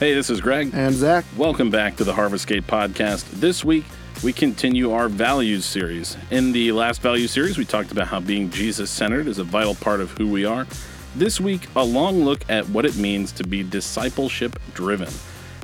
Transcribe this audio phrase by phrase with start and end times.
[0.00, 0.70] Hey, this is Greg.
[0.74, 1.24] And Zack.
[1.36, 3.30] Welcome back to the Harvest Gate podcast.
[3.30, 3.84] This week,
[4.24, 6.16] we continue our values series.
[6.32, 9.76] In the last value series, we talked about how being Jesus centered is a vital
[9.76, 10.66] part of who we are.
[11.14, 15.08] This week, a long look at what it means to be discipleship driven.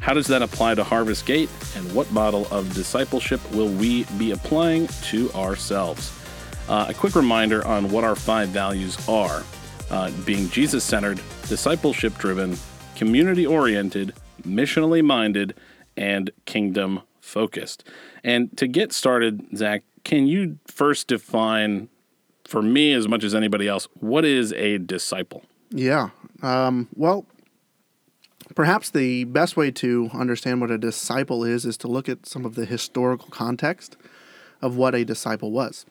[0.00, 4.31] How does that apply to Harvest Gate, and what model of discipleship will we be
[4.31, 6.17] applying to ourselves?
[6.68, 9.43] Uh, a quick reminder on what our five values are
[9.90, 12.57] uh, being Jesus centered, discipleship driven,
[13.00, 15.54] community oriented, missionally minded,
[15.96, 17.82] and kingdom focused.
[18.22, 21.89] And to get started, Zack, can you first define,
[22.44, 25.44] for me as much as anybody else, what is a disciple?
[25.71, 26.11] Yeah.
[26.43, 27.25] Um, well,
[28.55, 32.44] perhaps the best way to understand what a disciple is is to look at some
[32.44, 33.97] of the historical context
[34.61, 35.86] of what a disciple was.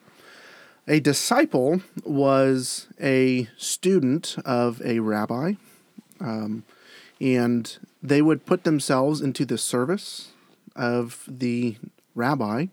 [0.86, 5.54] A disciple was a student of a rabbi.
[6.20, 6.62] Um,
[7.20, 10.30] and they would put themselves into the service
[10.74, 11.76] of the
[12.14, 12.66] rabbi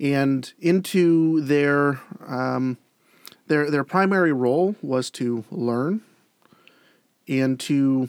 [0.00, 2.78] and into their um,
[3.46, 6.00] their their primary role was to learn
[7.28, 8.08] and to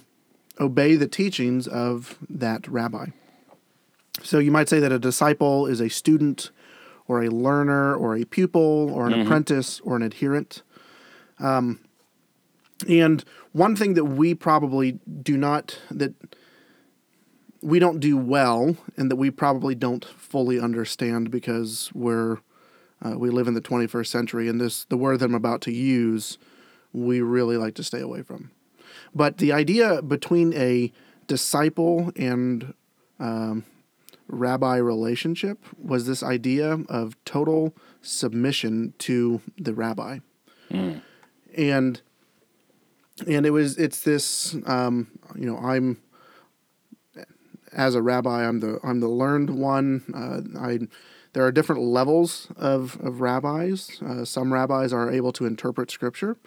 [0.59, 3.07] obey the teachings of that rabbi.
[4.21, 6.51] So you might say that a disciple is a student
[7.07, 9.21] or a learner or a pupil or an mm-hmm.
[9.23, 10.61] apprentice or an adherent.
[11.39, 11.79] Um,
[12.87, 16.13] and one thing that we probably do not that
[17.61, 22.39] we don't do well and that we probably don't fully understand because we're
[23.05, 25.71] uh, we live in the 21st century and this the word that I'm about to
[25.71, 26.37] use
[26.93, 28.51] we really like to stay away from.
[29.15, 30.91] But the idea between a
[31.27, 32.73] disciple and
[33.19, 33.65] um,
[34.27, 40.19] rabbi relationship was this idea of total submission to the rabbi.
[40.71, 41.01] Mm.
[41.55, 42.01] And
[43.27, 46.01] and it was it's this um, you know I'm
[47.71, 50.03] as a rabbi I'm the I'm the learned one.
[50.13, 50.79] Uh, I
[51.33, 54.01] there are different levels of of rabbis.
[54.01, 56.37] Uh, some rabbis are able to interpret scripture.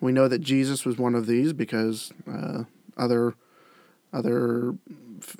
[0.00, 2.64] We know that Jesus was one of these because uh,
[2.96, 3.34] other
[4.12, 4.74] other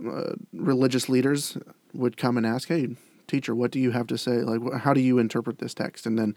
[0.04, 1.56] uh, religious leaders
[1.94, 2.88] would come and ask hey
[3.26, 4.38] teacher what do you have to say?
[4.38, 6.06] Like how do you interpret this text?
[6.06, 6.34] And then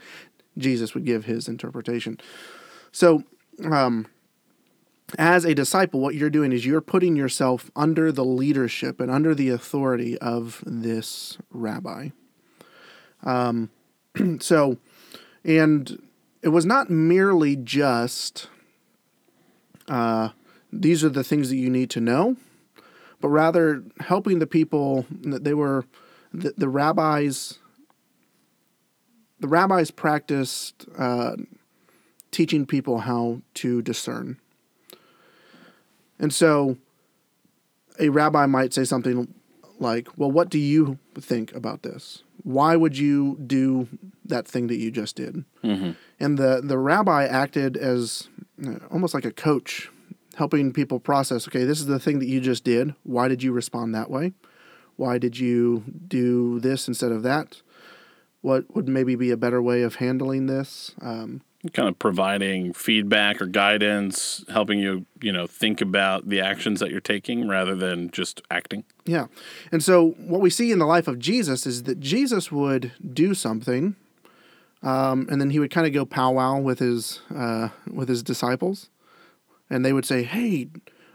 [0.58, 2.18] Jesus would give his interpretation.
[2.92, 3.22] So
[3.70, 4.06] um,
[5.18, 9.34] as a disciple, what you're doing is you're putting yourself under the leadership and under
[9.34, 12.10] the authority of this rabbi.
[13.22, 13.70] Um,
[14.40, 14.78] so,
[15.44, 16.02] and
[16.42, 18.48] it was not merely just
[19.88, 20.30] uh,
[20.72, 22.36] these are the things that you need to know,
[23.20, 25.84] but rather helping the people that they were
[26.32, 27.58] the, the rabbis.
[29.40, 31.36] The rabbis practiced uh,
[32.30, 34.39] teaching people how to discern
[36.20, 36.76] and so
[37.98, 39.32] a rabbi might say something
[39.78, 42.22] like, Well, what do you think about this?
[42.42, 43.88] Why would you do
[44.24, 45.44] that thing that you just did?
[45.64, 45.92] Mm-hmm.
[46.20, 48.28] And the, the rabbi acted as
[48.90, 49.90] almost like a coach,
[50.36, 52.94] helping people process okay, this is the thing that you just did.
[53.02, 54.34] Why did you respond that way?
[54.96, 57.62] Why did you do this instead of that?
[58.42, 60.94] What would maybe be a better way of handling this?
[61.00, 61.42] Um,
[61.72, 66.90] kind of providing feedback or guidance, helping you, you know, think about the actions that
[66.90, 68.84] you're taking rather than just acting.
[69.04, 69.26] Yeah.
[69.70, 73.34] And so what we see in the life of Jesus is that Jesus would do
[73.34, 73.96] something
[74.82, 78.88] um, and then he would kind of go powwow with his uh, with his disciples,
[79.68, 80.68] and they would say, "Hey,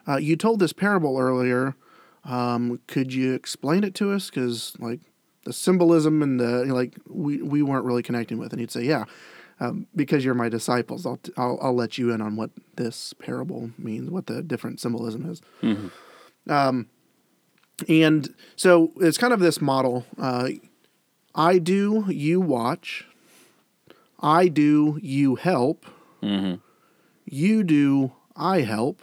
[0.07, 1.75] uh, you told this parable earlier.
[2.23, 4.29] Um, could you explain it to us?
[4.29, 4.99] Because like
[5.45, 9.05] the symbolism and the like, we we weren't really connecting with." And he'd say, "Yeah,
[9.59, 13.71] um, because you're my disciples, I'll, I'll, I'll let you in on what this parable
[13.77, 15.41] means, what the different symbolism is.
[15.61, 16.51] Mm-hmm.
[16.51, 16.87] Um,
[17.87, 20.05] and so it's kind of this model.
[20.17, 20.49] Uh,
[21.33, 23.05] I do, you watch.
[24.19, 25.85] I do, you help.
[26.21, 26.55] Mm-hmm.
[27.25, 29.01] You do, I help.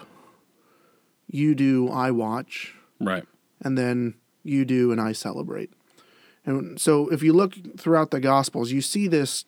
[1.26, 2.74] You do, I watch.
[3.00, 3.24] Right.
[3.60, 5.70] And then you do, and I celebrate.
[6.44, 9.44] And so if you look throughout the Gospels, you see this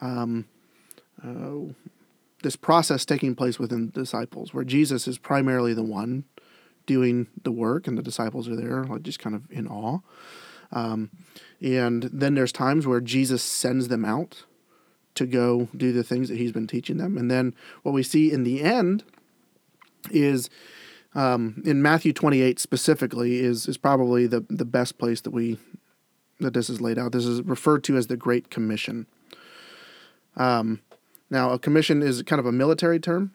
[0.00, 0.46] um,
[1.22, 1.72] uh,
[2.42, 6.24] this process taking place within the disciples, where Jesus is primarily the one
[6.86, 9.98] doing the work, and the disciples are there, like just kind of in awe.
[10.70, 11.10] Um,
[11.60, 14.44] and then there's times where Jesus sends them out
[15.14, 17.18] to go do the things that he's been teaching them.
[17.18, 19.02] And then what we see in the end
[20.10, 20.48] is
[21.14, 25.58] um, in Matthew 28 specifically is is probably the the best place that we
[26.38, 27.12] that this is laid out.
[27.12, 29.06] This is referred to as the Great Commission.
[30.38, 30.80] Um,
[31.30, 33.32] now, a commission is kind of a military term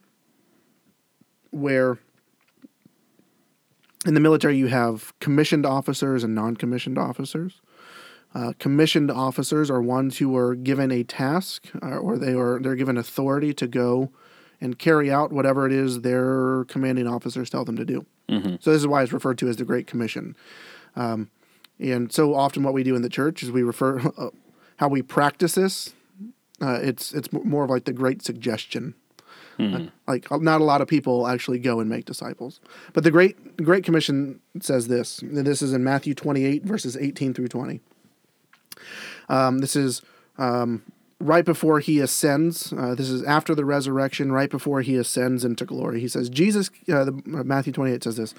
[1.52, 2.00] where
[4.06, 7.62] in the military, you have commissioned officers and non commissioned officers.
[8.36, 12.76] Uh, commissioned officers are ones who are given a task uh, or they are they're
[12.76, 14.12] given authority to go
[14.60, 18.06] and carry out whatever it is their commanding officers tell them to do.
[18.30, 18.56] Mm-hmm.
[18.60, 20.36] So this is why it's referred to as the Great Commission.
[20.96, 21.30] Um,
[21.80, 24.30] and so often, what we do in the church is we refer uh,
[24.78, 25.94] how we practice this.
[26.62, 28.96] Uh, it's it's more of like the Great Suggestion.
[29.60, 29.88] Mm-hmm.
[30.08, 32.60] Like not a lot of people actually go and make disciples,
[32.94, 35.20] but the Great Great Commission says this.
[35.22, 37.82] And this is in Matthew twenty eight verses eighteen through twenty.
[39.30, 40.02] Um, this is
[40.38, 40.84] um,
[41.20, 42.74] right before he ascends.
[42.74, 46.00] Uh, this is after the resurrection, right before he ascends into glory.
[46.00, 48.36] He says, Jesus, uh, the, uh, Matthew 28 says this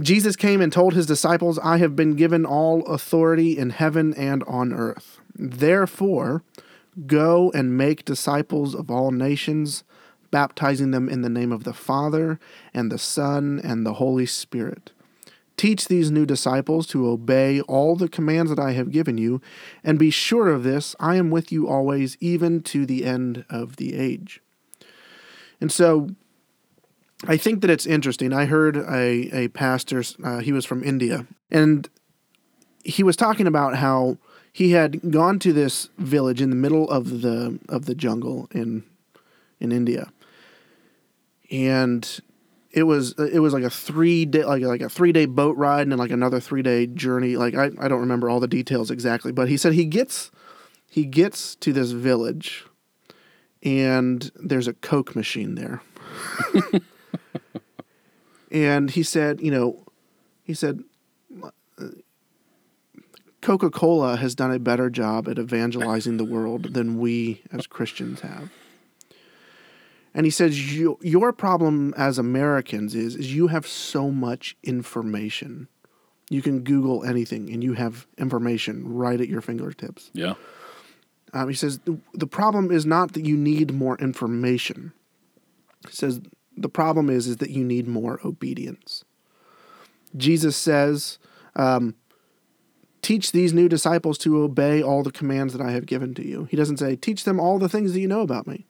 [0.00, 4.42] Jesus came and told his disciples, I have been given all authority in heaven and
[4.44, 5.20] on earth.
[5.34, 6.42] Therefore,
[7.06, 9.84] go and make disciples of all nations,
[10.30, 12.38] baptizing them in the name of the Father,
[12.72, 14.92] and the Son, and the Holy Spirit
[15.56, 19.40] Teach these new disciples to obey all the commands that I have given you,
[19.84, 23.76] and be sure of this I am with you always, even to the end of
[23.76, 24.40] the age.
[25.60, 26.10] And so
[27.28, 28.32] I think that it's interesting.
[28.32, 31.88] I heard a, a pastor, uh, he was from India, and
[32.84, 34.18] he was talking about how
[34.54, 38.84] he had gone to this village in the middle of the of the jungle in
[39.58, 40.12] in India.
[41.50, 42.08] And
[42.70, 45.82] it was it was like a three day like like a three day boat ride
[45.82, 47.36] and then like another three day journey.
[47.36, 50.30] Like I, I don't remember all the details exactly, but he said he gets
[50.88, 52.64] he gets to this village
[53.60, 55.82] and there's a Coke machine there.
[58.52, 59.84] and he said, you know,
[60.44, 60.84] he said
[63.44, 68.22] Coca Cola has done a better job at evangelizing the world than we as Christians
[68.22, 68.50] have.
[70.14, 75.68] And he says, Your problem as Americans is, is you have so much information.
[76.30, 80.10] You can Google anything and you have information right at your fingertips.
[80.14, 80.34] Yeah.
[81.34, 81.80] Um, he says,
[82.14, 84.94] The problem is not that you need more information.
[85.86, 86.22] He says,
[86.56, 89.04] The problem is, is that you need more obedience.
[90.16, 91.18] Jesus says,
[91.56, 91.94] um,
[93.04, 96.46] Teach these new disciples to obey all the commands that I have given to you.
[96.50, 98.66] He doesn't say, Teach them all the things that you know about me.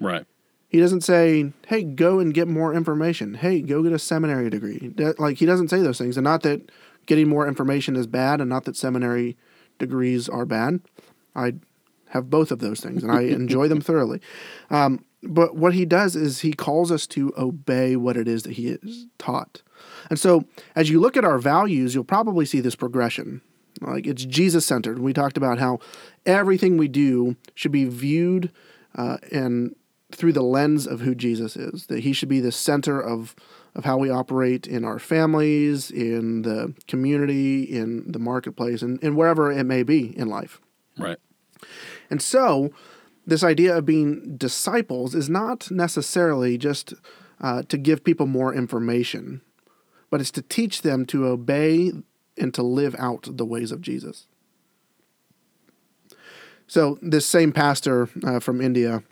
[0.00, 0.24] Right.
[0.70, 4.94] He doesn't say, "Hey, go and get more information." Hey, go get a seminary degree.
[5.18, 6.70] Like he doesn't say those things, and not that
[7.06, 9.36] getting more information is bad, and not that seminary
[9.80, 10.80] degrees are bad.
[11.34, 11.54] I
[12.10, 14.20] have both of those things, and I enjoy them thoroughly.
[14.70, 18.52] Um, but what he does is he calls us to obey what it is that
[18.52, 19.62] he is taught.
[20.08, 20.44] And so,
[20.76, 23.42] as you look at our values, you'll probably see this progression.
[23.80, 24.98] Like it's Jesus centered.
[24.98, 25.78] We talked about how
[26.26, 28.52] everything we do should be viewed
[28.94, 29.74] uh, and
[30.12, 33.34] through the lens of who Jesus is, that he should be the center of,
[33.74, 39.16] of how we operate in our families, in the community, in the marketplace, and, and
[39.16, 40.60] wherever it may be in life.
[40.98, 41.18] Right.
[42.10, 42.72] And so,
[43.26, 46.94] this idea of being disciples is not necessarily just
[47.40, 49.42] uh, to give people more information,
[50.10, 51.92] but it's to teach them to obey
[52.40, 54.26] and to live out the ways of Jesus.
[56.66, 59.02] So, this same pastor uh, from India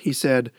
[0.00, 0.52] he said,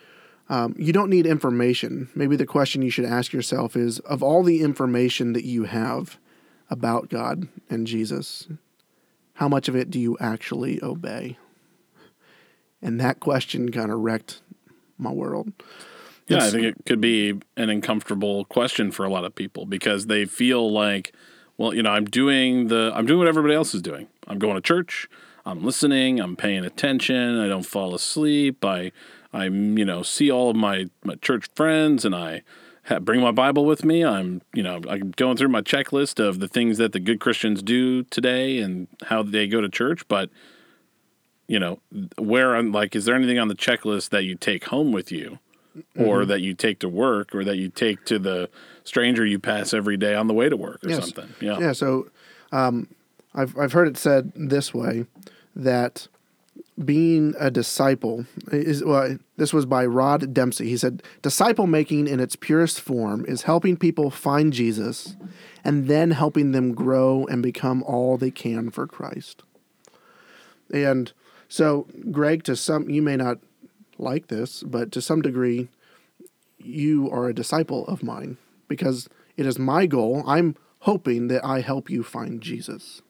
[0.50, 2.10] um, You don't need information.
[2.16, 6.18] Maybe the question you should ask yourself is of all the information that you have
[6.70, 8.48] about God and Jesus,
[9.36, 11.38] how much of it do you actually obey?
[12.82, 14.42] And that question kind of wrecked
[14.98, 15.52] my world.
[16.28, 20.06] Yeah, I think it could be an uncomfortable question for a lot of people because
[20.06, 21.14] they feel like,
[21.62, 24.08] well, you know, I'm doing the I'm doing what everybody else is doing.
[24.28, 25.08] I'm going to church,
[25.46, 28.92] I'm listening, I'm paying attention, I don't fall asleep, I
[29.32, 32.42] I you know see all of my my church friends and I
[33.02, 34.04] bring my Bible with me.
[34.04, 37.62] I'm you know I'm going through my checklist of the things that the good Christians
[37.62, 40.32] do today and how they go to church, but
[41.48, 41.80] you know
[42.18, 45.38] where I'm like is there anything on the checklist that you take home with you
[45.98, 46.30] or mm-hmm.
[46.30, 48.50] that you take to work or that you take to the
[48.84, 51.04] stranger you pass every day on the way to work or yes.
[51.04, 51.34] something.
[51.40, 51.60] Yeah.
[51.60, 52.10] Yeah, so
[52.52, 52.88] um,
[53.34, 55.06] I've I've heard it said this way
[55.56, 56.08] that
[56.84, 60.70] being a disciple is well, this was by Rod Dempsey.
[60.70, 65.16] He said, Disciple making in its purest form is helping people find Jesus
[65.64, 69.44] and then helping them grow and become all they can for Christ.
[70.74, 71.12] And
[71.48, 73.40] so, Greg, to some, you may not
[74.02, 75.70] like this, but to some degree,
[76.58, 80.24] you are a disciple of mine because it is my goal.
[80.26, 83.02] I'm hoping that I help you find Jesus.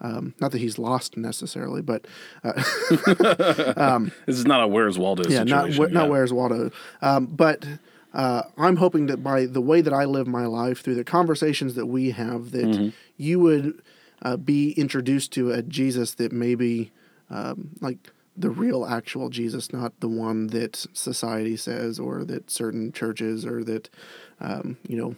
[0.00, 2.06] Um, not that he's lost necessarily, but
[2.44, 2.52] uh,
[3.76, 5.82] um, this is not a Where's Waldo yeah, situation.
[5.82, 6.70] Not, not Where's Waldo.
[7.02, 7.66] Um, but
[8.14, 11.74] uh, I'm hoping that by the way that I live my life, through the conversations
[11.74, 13.82] that we have, that you would
[14.22, 16.92] uh, be introduced to a Jesus that maybe
[17.30, 17.98] um, like
[18.38, 23.64] the real actual Jesus, not the one that society says or that certain churches or
[23.64, 23.90] that
[24.40, 25.16] um, you know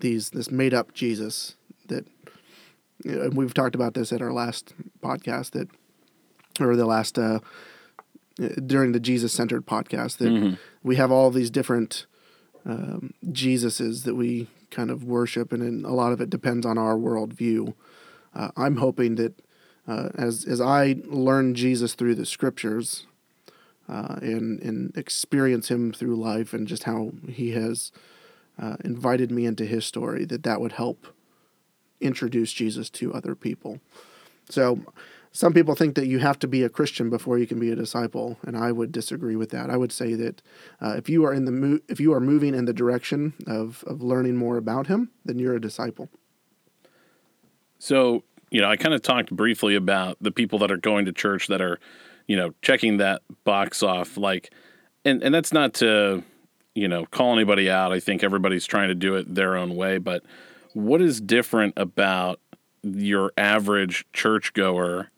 [0.00, 1.56] these this made up Jesus
[1.88, 2.06] that
[3.02, 5.68] you know, and we've talked about this at our last podcast that
[6.60, 7.40] or the last uh,
[8.66, 10.30] during the Jesus centered podcast that
[10.82, 12.06] we have all these different
[12.66, 16.96] um, Jesuses that we kind of worship, and a lot of it depends on our
[16.96, 17.74] worldview.
[18.34, 19.40] Uh, I'm hoping that
[19.86, 23.06] uh, as as I learn Jesus through the scriptures
[23.88, 27.92] uh, and and experience Him through life, and just how He has
[28.60, 31.06] uh, invited me into His story, that that would help
[32.00, 33.80] introduce Jesus to other people.
[34.48, 34.80] So
[35.32, 37.76] some people think that you have to be a Christian before you can be a
[37.76, 39.68] disciple, and I would disagree with that.
[39.68, 40.42] I would say that
[40.80, 43.82] uh, if you are in the mo- if you are moving in the direction of
[43.86, 46.08] of learning more about Him, then you're a disciple.
[47.78, 48.22] So,
[48.54, 51.48] you know, I kind of talked briefly about the people that are going to church
[51.48, 51.80] that are,
[52.28, 54.16] you know, checking that box off.
[54.16, 54.52] Like,
[55.04, 56.22] and, and that's not to,
[56.72, 57.92] you know, call anybody out.
[57.92, 59.98] I think everybody's trying to do it their own way.
[59.98, 60.22] But
[60.72, 62.38] what is different about
[62.84, 65.10] your average churchgoer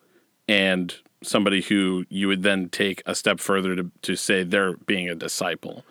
[0.49, 5.11] and somebody who you would then take a step further to, to say they're being
[5.11, 5.85] a disciple?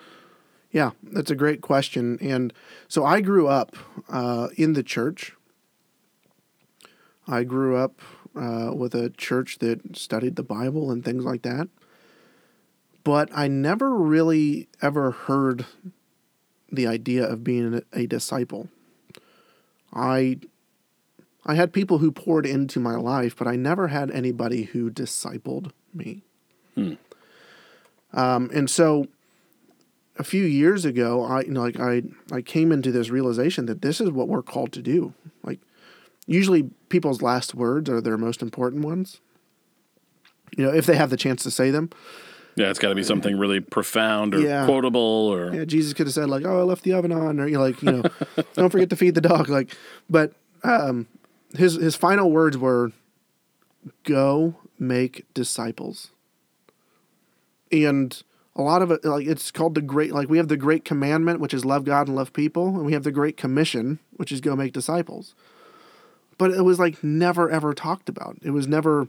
[0.72, 2.18] Yeah, that's a great question.
[2.22, 2.52] And
[2.88, 3.76] so I grew up
[4.10, 5.35] uh, in the church.
[7.28, 8.02] I grew up
[8.36, 11.70] uh, with a church that studied the Bible and things like that.
[13.04, 15.66] But I never really ever heard
[16.72, 18.68] the idea of being a, disciple.
[19.94, 20.40] I
[21.46, 25.72] I had people who poured into my life, but I never had anybody who discipled
[25.94, 26.24] me.
[28.14, 29.08] Um, and so
[30.18, 33.82] a few years ago, I you know like I I came into this realization that
[33.82, 35.14] this is what we're called to do.
[35.44, 35.60] Like
[36.28, 39.20] usually people's last words are their most important ones.
[40.58, 41.90] You know, if they have the chance to say them.
[42.56, 44.66] Yeah, it's got to be something really profound or Yeah.
[44.66, 47.48] quotable or Yeah, Jesus could have said like, "Oh, I left the oven on," or
[47.48, 48.04] you know, like, you know,
[48.54, 49.76] "Don't forget to feed the dog." Like,
[50.10, 51.08] but um,
[51.58, 52.94] his his final words were,
[54.04, 56.12] "Go make disciples."
[57.72, 58.22] And
[58.56, 60.14] a lot of it, like, it's called the great.
[60.14, 62.94] Like, we have the great commandment, which is love God and love people, and we
[62.94, 65.36] have the great commission, which is go make disciples.
[66.38, 68.38] But it was like never ever talked about.
[68.42, 69.08] It was never.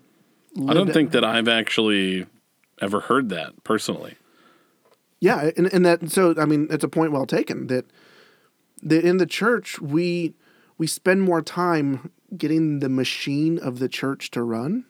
[0.68, 2.26] I don't think that I've actually
[2.80, 4.14] ever heard that personally.
[5.20, 7.86] Yeah, and, and that so I mean it's a point well taken that
[8.82, 10.34] that in the church we
[10.78, 14.84] we spend more time getting the machine of the church to run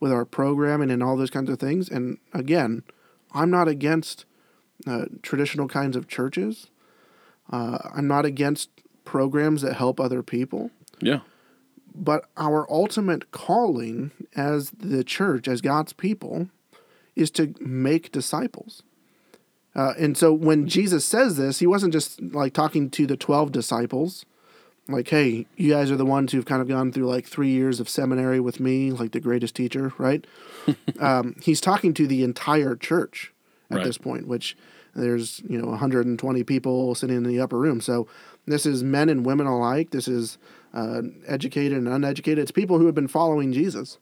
[0.00, 1.88] with our programming and all those kinds of things.
[1.88, 2.82] And again,
[3.32, 4.24] I'm not against
[4.86, 6.68] uh, traditional kinds of churches.
[7.50, 8.70] Uh, I'm not against
[9.04, 10.70] programs that help other people.
[11.00, 11.20] Yeah.
[11.94, 16.48] But our ultimate calling as the church, as God's people,
[17.14, 18.82] is to make disciples.
[19.74, 23.52] Uh, and so when Jesus says this, he wasn't just like talking to the 12
[23.52, 24.24] disciples,
[24.88, 27.80] like, hey, you guys are the ones who've kind of gone through like three years
[27.80, 30.26] of seminary with me, like the greatest teacher, right?
[31.00, 33.32] um, he's talking to the entire church
[33.70, 33.84] at Right.
[33.86, 34.56] this point, which
[34.94, 37.80] there's, you know, 120 people sitting in the upper room.
[37.80, 38.06] So
[38.46, 39.90] this is men and women alike.
[39.90, 40.36] This is
[40.72, 42.38] uh, educated and uneducated.
[42.38, 43.98] It's people who have been following Jesus.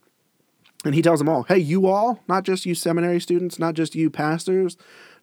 [0.85, 3.95] And he tells them all, hey, you all, not just you seminary students, not just
[3.95, 4.77] you pastors,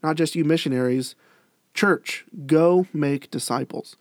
[0.04, 1.16] not just you missionaries,
[1.74, 3.96] church, go make disciples.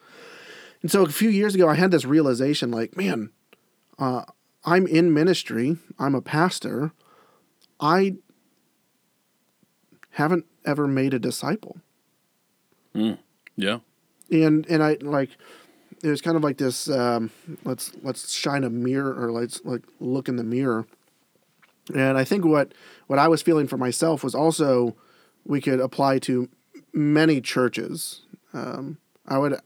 [0.82, 3.30] And so a few years ago, I had this realization like, man,
[3.98, 4.24] uh,
[4.64, 6.92] I'm in ministry, I'm a pastor,
[7.80, 8.16] I
[10.10, 11.78] haven't ever made a disciple.
[13.56, 13.78] Yeah.
[14.30, 15.30] and and I like
[16.02, 17.30] it was kind of like this um,
[17.64, 20.86] let's let's shine a mirror or let's like look in the mirror.
[21.94, 22.72] And I think what
[23.06, 24.96] what I was feeling for myself was also
[25.44, 26.48] we could apply to
[26.92, 28.22] many churches.
[28.52, 29.60] Um, I would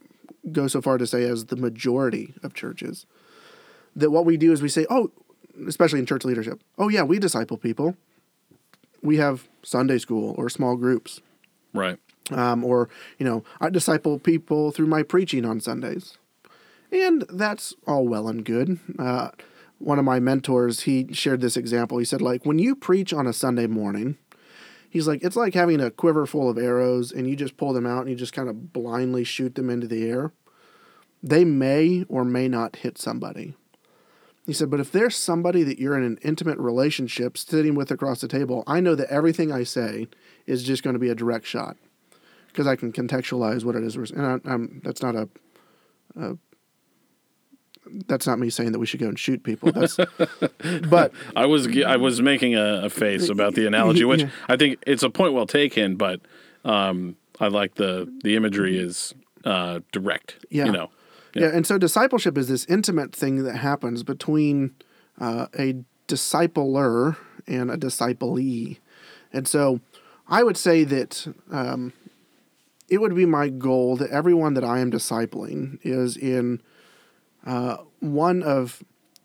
[0.52, 3.06] go so far to say as the majority of churches
[3.94, 5.10] that what we do is we say oh
[5.66, 7.96] especially in church leadership oh yeah we disciple people.
[9.02, 11.20] We have Sunday school or small groups.
[11.72, 11.99] Right.
[12.32, 16.18] um, or you know i disciple people through my preaching on sundays
[16.92, 18.78] and that's all well and good.
[18.99, 19.30] Uh,
[19.78, 21.99] one of my mentors he shared this example.
[21.99, 24.18] He said like when you preach on a sunday morning
[24.90, 27.87] he's like it's like having a quiver full of arrows and you just pull them
[27.87, 30.32] out and you just kind of blindly shoot them into the air.
[31.23, 33.54] They may or may not hit somebody.
[34.47, 38.20] He said, but if there's somebody that you're in an intimate relationship sitting with across
[38.20, 40.09] the table, I know that everything I say
[40.47, 41.76] is just going to be a direct shot
[42.49, 43.94] because I can contextualize what it is.
[44.11, 45.28] And I, that's not a,
[46.18, 46.37] a,
[48.06, 49.73] that's not me saying that we should go and shoot people.
[49.73, 49.97] That's,
[50.88, 54.30] but I was I was making a, a face about the analogy, which Yeah.
[54.49, 56.20] I think it's a point well taken, but
[56.64, 60.44] um, I like the the imagery is uh, direct.
[60.50, 60.66] Yeah.
[60.66, 60.90] you know,
[61.35, 61.49] Yeah.
[61.49, 64.75] and so discipleship is this intimate thing that happens between
[65.20, 65.76] uh, a
[66.09, 67.16] discipler
[67.47, 68.78] and a disciplee.
[69.32, 69.80] And so
[70.28, 71.92] I would say that um,
[72.88, 76.61] it would be my goal that everyone that I am discipling is in
[77.47, 78.82] uh, one of,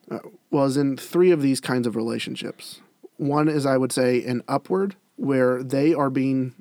[0.09, 0.19] uh,
[0.51, 2.81] in three of these kinds of relationships.
[3.17, 6.53] One is, I would say, an upward, where they are being,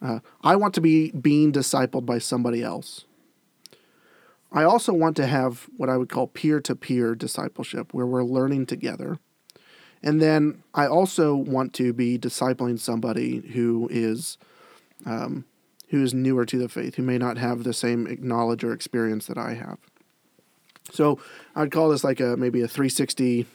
[0.00, 3.06] uh, I want to be being discipled by somebody else.
[4.52, 8.24] I also want to have what I would call peer to peer discipleship, where we're
[8.24, 9.18] learning together.
[10.02, 14.36] And then I also want to be discipling somebody who is
[15.06, 15.44] um,
[15.88, 19.26] who is newer to the faith, who may not have the same knowledge or experience
[19.26, 19.78] that I have.
[20.90, 21.18] So
[21.54, 23.46] I'd call this like a maybe a 360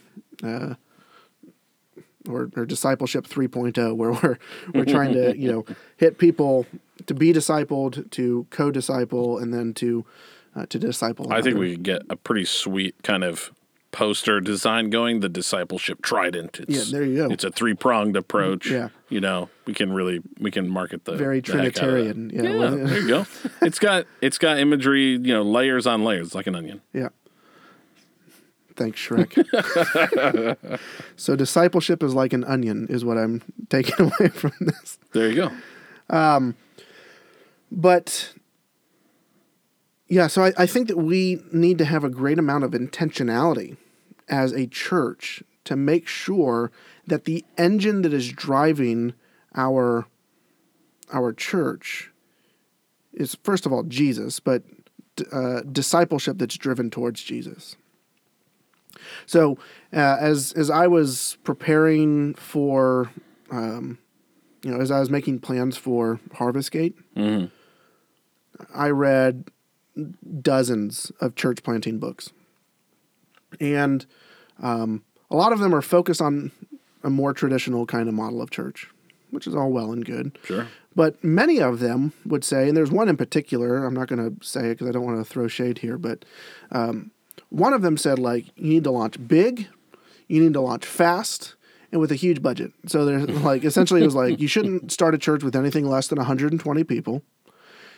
[0.43, 0.75] uh,
[2.29, 4.37] or, or discipleship 3.0, where we're
[4.73, 5.65] we're trying to you know
[5.97, 6.65] hit people
[7.05, 10.05] to be discipled, to co-disciple, and then to
[10.55, 11.31] uh, to disciple.
[11.31, 13.51] I think we could get a pretty sweet kind of
[13.91, 15.21] poster design going.
[15.21, 16.59] The discipleship trident.
[16.59, 17.33] It's, Yeah, there you go.
[17.33, 18.69] It's a three pronged approach.
[18.69, 18.89] Yeah.
[19.09, 21.79] you know, we can really we can market the very the heck out of that.
[21.79, 22.29] Trinitarian.
[22.33, 23.25] Yeah, Yeah, well, there you go.
[23.61, 26.81] It's got it's got imagery, you know, layers on layers, like an onion.
[26.93, 27.09] yeah.
[28.77, 29.35] Thanks, Shrek.
[31.15, 34.99] so discipleship is like an onion, is what I'm taking away from this.
[35.11, 36.15] There you go.
[36.15, 36.55] Um,
[37.71, 38.33] But
[40.07, 43.75] yeah, so I, I think that we need to have a great amount of intentionality
[44.29, 46.71] as a church to make sure
[47.05, 49.13] that the engine that is driving
[49.55, 50.05] our
[51.11, 52.11] our church
[53.13, 54.63] is first of all Jesus, but
[55.31, 57.75] uh, discipleship that's driven towards Jesus.
[59.25, 59.57] So,
[59.93, 63.11] uh, as as I was preparing for,
[63.51, 63.97] um,
[64.63, 66.95] you know, as I was making plans for Harvest Gate,
[68.73, 69.49] I read
[70.41, 72.31] dozens of church planting books,
[73.59, 74.05] and
[74.61, 76.51] um, a lot of them are focused on
[77.03, 78.89] a more traditional kind of model of church,
[79.31, 80.37] which is all well and good.
[80.43, 80.67] Sure.
[80.95, 84.45] But many of them would say, and there's one in particular, I'm not going to
[84.45, 86.25] say it because I don't want to throw shade here, but
[86.71, 87.11] um,
[87.49, 89.67] one of them said, like, you need to launch big,
[90.27, 91.55] you need to launch fast,
[91.91, 92.73] and with a huge budget.
[92.87, 96.07] So there's like, essentially, it was like, you shouldn't start a church with anything less
[96.07, 97.21] than 120 people.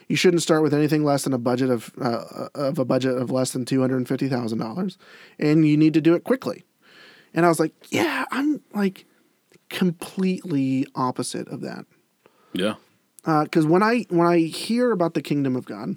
[0.08, 3.30] You shouldn't start with anything less than a budget of uh, of a budget of
[3.30, 4.98] less than two hundred and fifty thousand dollars,
[5.38, 6.64] and you need to do it quickly.
[7.32, 9.06] And I was like, yeah, I'm like
[9.70, 11.86] completely opposite of that
[12.54, 12.74] Yeah.
[13.24, 15.96] because when I when I hear about the kingdom of God,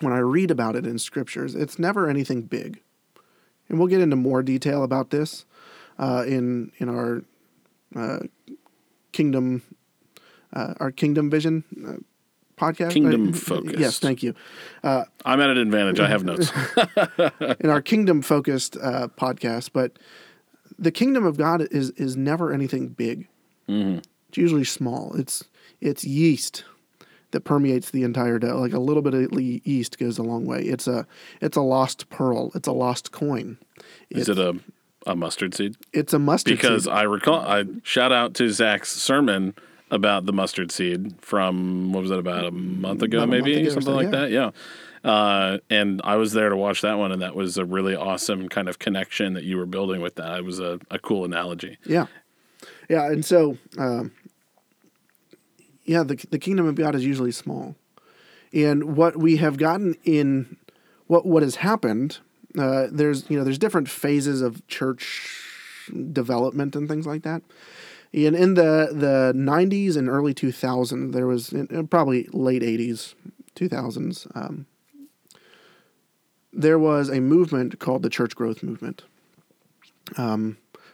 [0.00, 2.80] when I read about it in scriptures, it's never anything big,
[3.68, 5.44] and we'll get into more detail about this
[5.98, 7.22] uh, in in our
[7.96, 8.20] uh,
[9.12, 9.62] kingdom
[10.52, 11.92] uh, our kingdom vision uh,
[12.56, 12.90] podcast.
[12.92, 13.78] Kingdom Uh, focused.
[13.78, 14.34] Yes, thank you.
[14.82, 16.00] I'm at an advantage.
[16.00, 16.50] I have notes.
[17.60, 19.98] in our kingdom focused uh, podcast, but
[20.78, 23.28] the kingdom of God is is never anything big.
[23.68, 25.14] It's usually small.
[25.14, 25.44] It's
[25.80, 26.64] it's yeast
[27.30, 28.58] that permeates the entire dough.
[28.58, 30.62] Like a little bit of le- yeast goes a long way.
[30.62, 31.06] It's a
[31.40, 32.50] it's a lost pearl.
[32.54, 33.58] It's a lost coin.
[34.10, 34.58] Is it a
[35.06, 35.76] a mustard seed?
[35.92, 36.58] It's a mustard seed.
[36.58, 36.92] Because seed.
[36.92, 39.54] I recall, I shout out to Zack's sermon
[39.90, 43.44] about the mustard seed from what was it about a month ago, About a month
[43.44, 44.10] maybe ago something so, like yeah.
[44.10, 44.30] that.
[44.30, 44.50] Yeah.
[45.04, 48.48] Uh, and I was there to watch that one, and that was a really awesome
[48.48, 50.38] kind of connection that you were building with that.
[50.38, 51.78] It was a, a cool analogy.
[51.86, 52.06] Yeah,
[52.88, 54.10] yeah, and so um,
[55.88, 57.74] yeah, the the kingdom of God is usually small,
[58.52, 60.58] and what we have gotten in
[61.06, 62.18] what what has happened.
[62.56, 65.42] Uh, there's you know there's different phases of church
[66.12, 67.42] development and things like that.
[68.12, 71.54] And in the the 90s and early 2000s, there was
[71.88, 73.14] probably late 80s,
[73.56, 74.36] 2000s.
[74.36, 74.66] Um,
[76.52, 79.04] there was a movement called the church growth movement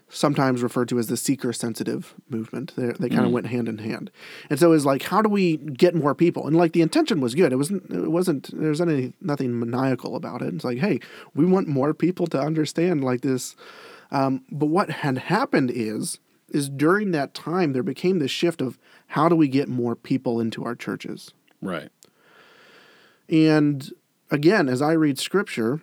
[0.08, 2.72] sometimes referred to as the seeker sensitive movement.
[2.76, 4.10] They, they kind of went hand in hand.
[4.48, 6.46] And so it was like, how do we get more people?
[6.46, 7.52] And like the intention was good.
[7.52, 10.54] It wasn't, it wasn't, There's was any, nothing maniacal about it.
[10.54, 11.00] It's like, hey,
[11.34, 13.56] we want more people to understand like this.
[14.10, 16.18] Um, but what had happened is,
[16.50, 20.40] is during that time, there became this shift of how do we get more people
[20.40, 21.32] into our churches?
[21.60, 21.90] Right.
[23.28, 23.90] And
[24.30, 25.80] again, as I read scripture,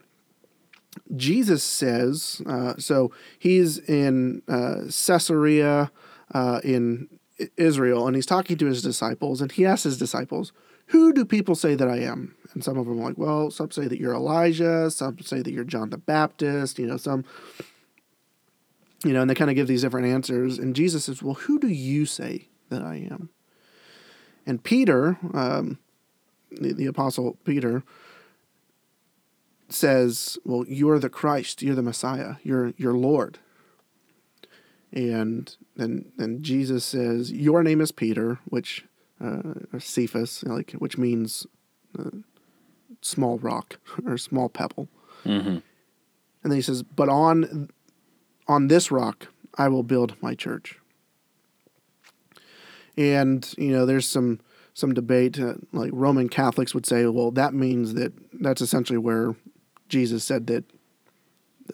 [1.15, 5.91] Jesus says, uh, so he's in uh, Caesarea
[6.33, 7.07] uh, in
[7.57, 10.51] Israel, and he's talking to his disciples, and he asks his disciples,
[10.87, 13.71] "Who do people say that I am?" And some of them are like, "Well, some
[13.71, 17.25] say that you're Elijah, some say that you're John the Baptist, you know, some."
[19.03, 20.59] You know, and they kind of give these different answers.
[20.59, 23.29] And Jesus says, Well, who do you say that I am?
[24.45, 25.79] And Peter, um,
[26.51, 27.83] the, the apostle Peter,
[29.73, 33.39] says, "Well, you're the Christ, you're the Messiah, you're your Lord."
[34.91, 38.85] And then then Jesus says, "Your name is Peter," which
[39.23, 41.47] uh, or Cephas, like which means
[41.97, 42.09] uh,
[43.01, 44.87] small rock or small pebble.
[45.25, 45.47] Mm-hmm.
[45.47, 45.63] And
[46.43, 47.69] then he says, "But on
[48.47, 50.77] on this rock I will build my church."
[52.97, 54.39] And you know, there's some
[54.73, 55.39] some debate.
[55.39, 59.35] Uh, like Roman Catholics would say, well, that means that that's essentially where
[59.91, 60.63] Jesus said that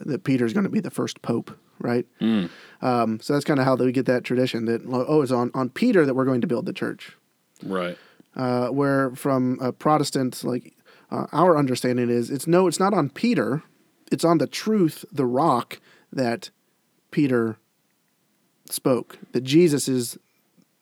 [0.01, 2.05] that Peter's going to be the first pope, right?
[2.19, 2.49] Mm.
[2.81, 5.69] Um, so that's kind of how we get that tradition that oh, it's on on
[5.69, 7.15] Peter that we're going to build the church.
[7.63, 7.97] Right.
[8.35, 10.73] Uh, where from a Protestant, like
[11.09, 13.63] uh, our understanding is, it's no, it's not on Peter,
[14.11, 15.79] it's on the truth, the rock
[16.11, 16.49] that
[17.11, 17.57] Peter
[18.69, 19.17] spoke.
[19.31, 20.17] That Jesus is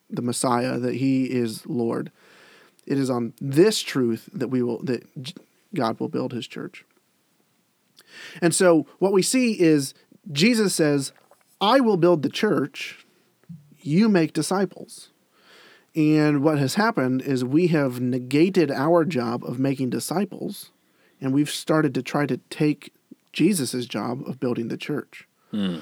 [0.09, 2.11] the Messiah, that He is Lord.
[2.85, 5.33] It is on this truth that we will that
[5.73, 6.83] God will build His church.
[8.41, 9.93] And so what we see is
[10.31, 11.11] Jesus says,
[11.61, 13.05] "I will build the church.
[13.81, 15.09] You make disciples."
[15.95, 20.71] And what has happened is we have negated our job of making disciples,
[21.21, 22.91] and we've started to try to take
[23.31, 25.27] Jesus' job of building the church.
[25.51, 25.77] Hmm.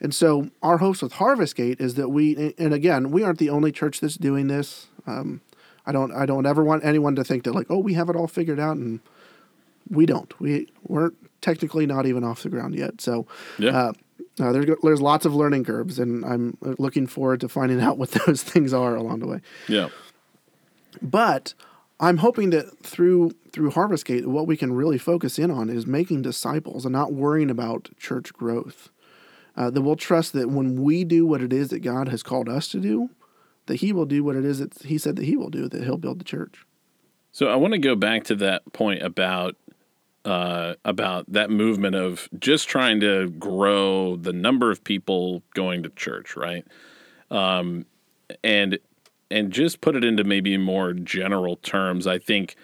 [0.00, 3.50] And so our hopes with Harvest Gate is that we, and again, we aren't the
[3.50, 4.86] only church that's doing this.
[5.06, 5.40] Um,
[5.84, 8.16] I don't, I don't ever want anyone to think that like, oh, we have it
[8.16, 9.00] all figured out, and
[9.90, 10.38] we don't.
[10.40, 13.00] We we're technically not even off the ground yet.
[13.00, 13.26] So,
[13.58, 13.70] Yeah.
[13.70, 13.92] uh,
[14.40, 18.10] uh, there's there's lots of learning curves, and I'm looking forward to finding out what
[18.10, 19.40] those things are along the way.
[19.68, 19.88] Yeah.
[21.02, 21.54] But
[22.00, 25.86] I'm hoping that through through Harvest Gate, what we can really focus in on is
[25.86, 28.90] making disciples and not worrying about church growth.
[29.56, 32.48] Uh, that we'll trust that when we do what it is that God has called
[32.48, 33.10] us to do,
[33.66, 35.68] that He will do what it is that He said that He will do.
[35.68, 36.64] That He'll build the church.
[37.32, 39.56] So I want to go back to that point about
[40.28, 45.88] uh, about that movement of just trying to grow the number of people going to
[45.88, 46.66] church, right?
[47.30, 47.86] Um,
[48.44, 48.78] and
[49.30, 52.06] and just put it into maybe more general terms.
[52.06, 52.56] I think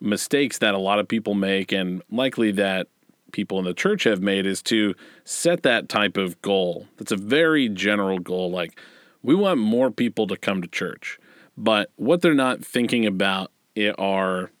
[0.00, 2.86] mistakes that a lot of people make, and likely that
[3.32, 4.94] people in the church have made, is to
[5.24, 6.86] set that type of goal.
[6.96, 8.78] That's a very general goal, like
[9.20, 11.18] we want more people to come to church,
[11.56, 13.50] but what they're not thinking about
[13.98, 14.52] are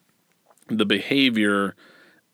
[0.66, 1.76] the behavior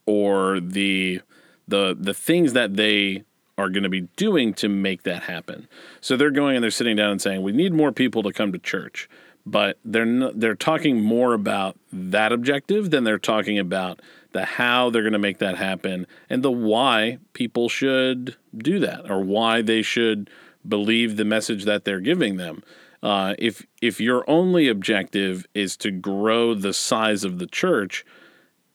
[0.06, 1.20] or the
[1.68, 3.24] the the things that they
[3.58, 5.66] are going to be doing to make that happen.
[6.00, 8.52] So they're going and they're sitting down and saying, "We need more people to come
[8.52, 9.08] to church."
[9.44, 14.00] But they're they're talking more about that objective than they're talking about
[14.32, 19.08] the how they're going to make that happen and the why people should do that
[19.10, 20.28] or why they should
[20.68, 22.62] believe the message that they're giving them.
[23.02, 28.04] Uh, if if your only objective is to grow the size of the church,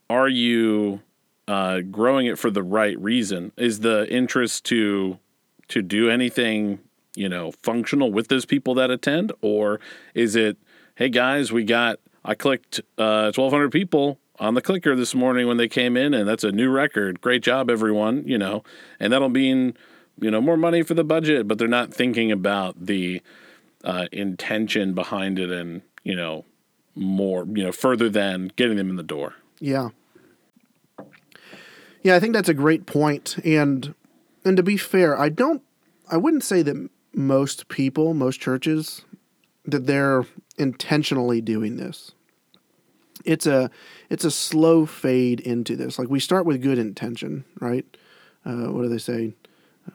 [0.10, 1.02] are you
[1.52, 3.52] uh, growing it for the right reason?
[3.58, 5.20] Is the interest to
[5.68, 6.80] to do anything
[7.14, 9.82] you know functional with those people that attend, or
[10.14, 10.58] is it,
[10.96, 15.46] hey guys, we got I clicked uh, twelve hundred people on the clicker this morning
[15.46, 17.20] when they came in, and that's a new record.
[17.20, 18.24] Great job, everyone.
[18.26, 18.64] You know,
[18.98, 19.76] and that'll mean
[20.22, 23.22] you know more money for the budget, but they're not thinking about the
[23.84, 26.46] uh, intention behind it, and you know
[26.96, 29.34] more you know further than getting them in the door.
[29.60, 29.90] Yeah.
[32.04, 33.38] Yeah, I think that's a great point.
[33.44, 33.94] And
[34.44, 35.62] and to be fair, I don't
[36.10, 39.06] I wouldn't say that most people, most churches
[39.66, 40.26] that they're
[40.58, 42.12] intentionally doing this.
[43.24, 43.70] It's a
[44.10, 46.00] it's a slow fade into this.
[46.00, 47.86] Like we start with good intention, right?
[48.46, 49.34] Uh, what do they say?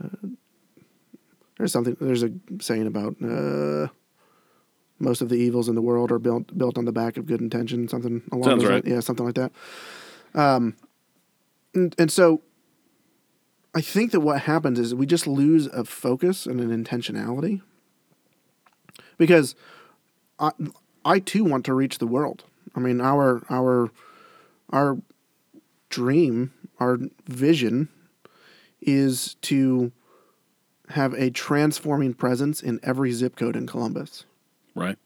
[0.00, 0.28] Uh,
[1.58, 1.96] there's something.
[2.00, 3.88] There's a saying about uh,
[4.98, 7.40] most of the evils in the world are built built on the back of good
[7.40, 7.88] intention.
[7.88, 8.84] Something along Sounds those right.
[8.84, 8.94] lines.
[8.94, 9.52] Yeah, something like that.
[10.34, 10.76] Um,
[11.76, 12.40] and, and so
[13.74, 17.60] I think that what happens is we just lose a focus and an intentionality
[19.18, 19.54] because
[20.38, 20.52] I,
[21.04, 22.44] I too want to reach the world.
[22.74, 23.90] I mean, our our
[24.70, 24.98] our
[25.90, 27.88] dream, our vision
[28.80, 29.92] is to
[30.90, 34.24] have a transforming presence in every zip code in Columbus.
[34.74, 34.96] Right.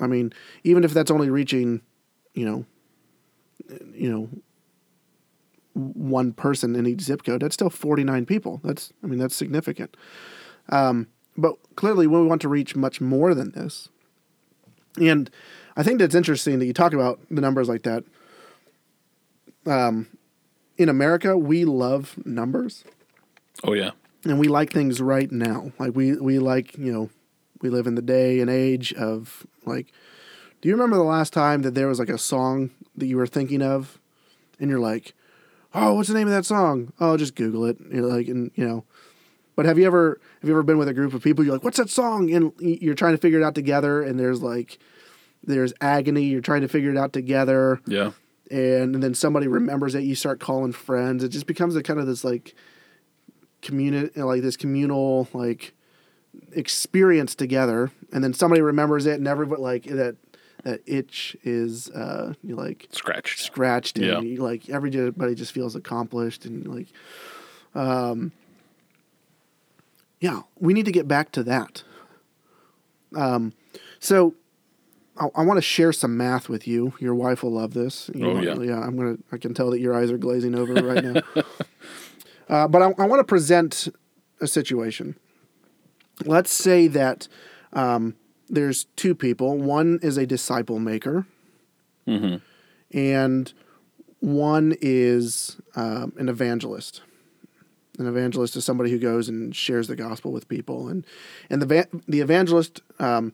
[0.00, 0.32] I mean,
[0.64, 1.82] even if that's only reaching,
[2.34, 2.66] you know,
[3.92, 4.28] you know,
[5.74, 8.60] one person in each zip code, that's still 49 people.
[8.64, 9.96] That's, I mean, that's significant.
[10.70, 13.88] Um, but clearly, we want to reach much more than this,
[15.00, 15.30] And
[15.76, 18.04] I think that's interesting that you talk about the numbers like that.
[19.66, 20.08] Um,
[20.76, 22.84] in America, we love numbers
[23.64, 23.90] Oh yeah.
[24.24, 25.72] and we like things right now.
[25.78, 27.10] Like we we like you know
[27.60, 29.92] we live in the day and age of like.
[30.60, 33.28] Do you remember the last time that there was like a song that you were
[33.28, 34.00] thinking of,
[34.58, 35.14] and you're like,
[35.74, 37.78] "Oh, what's the name of that song?" Oh, just Google it.
[37.90, 38.84] You're like, and you know.
[39.56, 41.44] But have you ever have you ever been with a group of people?
[41.44, 44.40] You're like, "What's that song?" And you're trying to figure it out together, and there's
[44.42, 44.78] like,
[45.42, 46.24] there's agony.
[46.24, 48.12] You're trying to figure it out together Yeah.
[48.50, 52.00] and, and then somebody remembers it you start calling friends it just becomes a kind
[52.00, 52.54] of this like
[53.62, 55.74] community like this communal like
[56.52, 60.16] experience together and then somebody remembers it and everybody like that
[60.64, 63.40] that itch is uh you like Scratched.
[63.40, 64.20] scratched and Yeah.
[64.20, 66.88] you, like everybody just feels accomplished and like
[67.74, 68.32] um
[70.20, 71.82] yeah we need to get back to that
[73.14, 73.52] um
[74.00, 74.34] so
[75.16, 76.92] I, I want to share some math with you.
[77.00, 78.08] Your wife will love this.
[78.14, 78.74] You Oh, know, yeah.
[78.74, 78.80] yeah.
[78.80, 79.16] I'm gonna.
[79.32, 81.20] I can tell that your eyes are glazing over right now.
[82.48, 83.88] uh, but I, I want to present
[84.40, 85.16] a situation.
[86.24, 87.26] Let's say that
[87.72, 88.14] um,
[88.48, 89.58] there's two people.
[89.58, 91.26] One is a disciple maker,
[92.92, 93.52] and
[94.20, 97.02] one is um, an evangelist.
[97.98, 101.04] An evangelist is somebody who goes and shares the gospel with people, and
[101.50, 103.32] and the va- the evangelist um,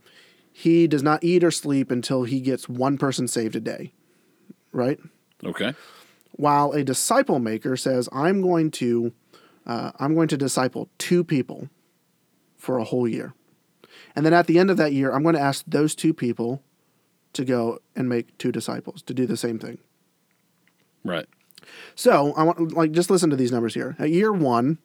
[0.52, 3.92] he does not eat or sleep until he gets one person saved a day,
[4.72, 4.98] right?
[5.44, 5.74] Okay.
[6.32, 9.12] While a disciple maker says, "I'm going to
[9.66, 11.68] uh, I'm going to disciple two people
[12.56, 13.34] for a whole year,
[14.16, 16.62] and then at the end of that year, I'm going to ask those two people
[17.32, 19.78] to go and make two disciples to do the same thing."
[21.04, 21.26] Right.
[21.94, 23.96] So I want like just listen to these numbers here.
[23.98, 24.78] At year one,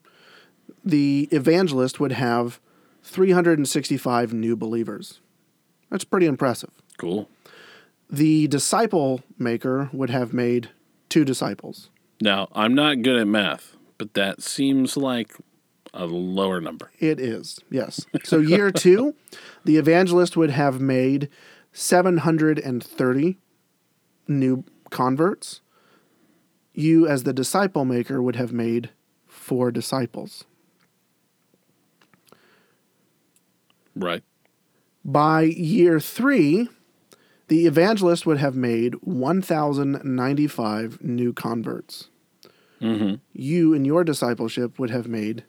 [0.83, 2.59] the evangelist would have
[3.03, 5.21] 365 new believers.
[5.89, 6.71] That's pretty impressive.
[6.97, 7.29] Cool.
[8.09, 10.69] The disciple maker would have made
[11.09, 11.89] two disciples.
[12.21, 15.35] Now I'm not good at math, but that seems like
[15.99, 16.91] a lower number.
[16.99, 18.05] It is, yes.
[18.23, 19.15] So year two,
[19.65, 21.27] the evangelist would have made
[21.73, 23.37] 730
[24.27, 25.61] new converts.
[26.73, 28.91] You, as the disciple maker, would have made
[29.27, 30.45] four disciples.
[33.95, 34.23] Right.
[35.03, 36.69] By year three,
[37.47, 42.09] the evangelist would have made 1,095 new converts.
[42.79, 43.15] Mm-hmm.
[43.33, 45.43] You, in your discipleship, would have made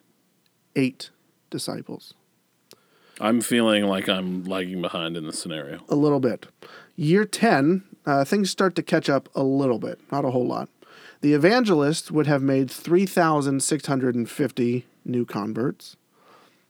[0.81, 1.11] eight
[1.51, 2.15] disciples.
[3.21, 5.85] I'm feeling like I'm lagging behind in this scenario.
[5.91, 6.47] A little bit.
[6.97, 10.71] Year 10, uh, things start to catch up a little bit, not a whole lot.
[11.21, 15.97] The evangelist would have made 3,650 new converts.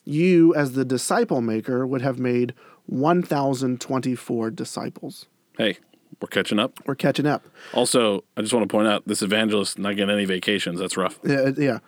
[0.04, 2.52] You, as the disciple maker, would have made
[2.86, 5.26] 1,024 disciples.
[5.56, 5.78] Hey,
[6.20, 6.80] we're catching up.
[6.84, 7.44] We're catching up.
[7.72, 10.80] Also, I just want to point out this evangelist not getting any vacations.
[10.80, 11.20] That's rough.
[11.24, 11.78] Yeah, yeah.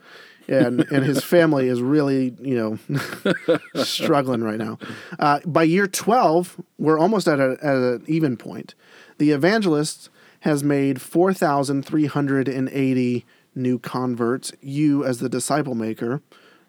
[0.49, 4.79] And and his family is really, you know, struggling right now.
[5.19, 8.75] Uh, by year twelve, we're almost at a at an even point.
[9.19, 13.25] The evangelist has made four thousand three hundred and eighty
[13.55, 14.53] new converts.
[14.61, 16.23] You, as the disciple maker,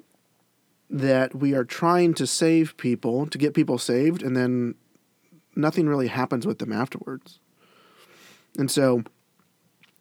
[0.90, 4.76] that we are trying to save people to get people saved, and then
[5.56, 7.40] nothing really happens with them afterwards.
[8.58, 9.04] And so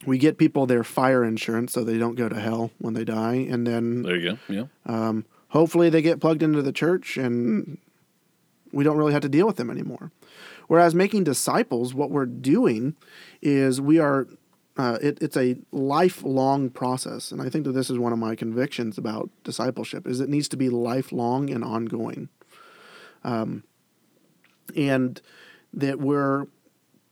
[0.04, 3.46] we get people their fire insurance so they don't go to hell when they die,
[3.50, 4.38] and then There you go.
[4.48, 4.64] Yeah.
[4.86, 7.78] um, hopefully they get plugged into the church and
[8.72, 10.10] we don't really have to deal with them anymore.
[10.66, 12.96] Whereas making disciples, what we're doing
[13.42, 14.26] is we are,
[14.78, 17.30] uh, it, it's a lifelong process.
[17.30, 20.48] And I think that this is one of my convictions about discipleship is it needs
[20.48, 22.30] to be lifelong and ongoing.
[23.22, 23.64] Um,
[24.74, 25.20] and
[25.74, 26.46] that we're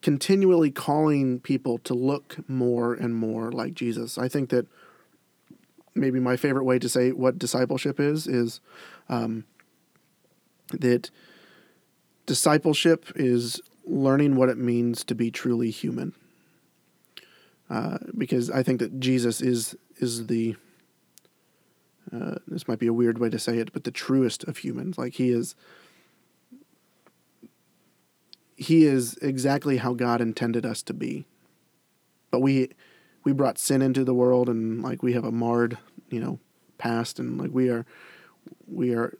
[0.00, 4.16] continually calling people to look more and more like Jesus.
[4.16, 4.66] I think that
[5.94, 8.60] maybe my favorite way to say what discipleship is is
[9.08, 9.44] um,
[10.72, 11.10] that
[12.26, 16.14] discipleship is learning what it means to be truly human.
[17.68, 20.56] Uh, because I think that Jesus is is the
[22.12, 24.98] uh, this might be a weird way to say it, but the truest of humans.
[24.98, 25.54] Like he is
[28.56, 31.24] he is exactly how God intended us to be.
[32.30, 32.70] But we
[33.24, 35.78] we brought sin into the world and like we have a marred,
[36.08, 36.38] you know,
[36.78, 37.84] past and like we are
[38.66, 39.18] we are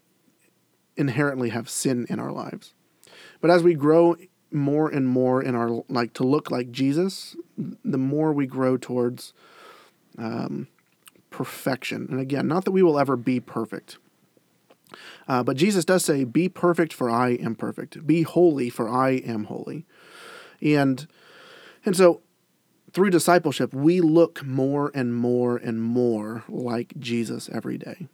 [0.97, 2.73] inherently have sin in our lives.
[3.39, 4.15] But as we grow
[4.51, 9.33] more and more in our like to look like Jesus, the more we grow towards
[10.17, 10.67] um,
[11.29, 12.07] perfection.
[12.09, 13.97] And again, not that we will ever be perfect.
[15.27, 18.05] Uh, but Jesus does say, Be perfect, for I am perfect.
[18.05, 19.85] Be holy, for I am holy.
[20.61, 21.07] And
[21.85, 22.21] and so
[22.93, 28.07] through discipleship, we look more and more and more like Jesus every day.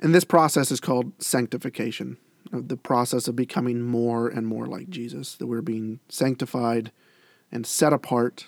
[0.00, 2.18] And this process is called sanctification,
[2.50, 6.90] the process of becoming more and more like Jesus, that we're being sanctified
[7.50, 8.46] and set apart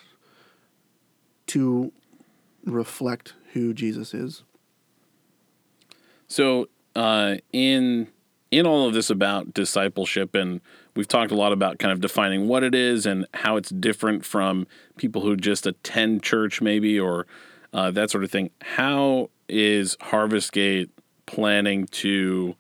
[1.47, 1.93] to
[2.65, 4.43] reflect who Jesus is.
[6.27, 8.09] So, uh, in
[8.51, 10.61] in all of this about discipleship, and
[10.97, 14.25] we've talked a lot about kind of defining what it is and how it's different
[14.25, 17.27] from people who just attend church, maybe or
[17.73, 18.51] uh, that sort of thing.
[18.63, 20.91] How is Harvest Gate
[21.27, 22.55] planning to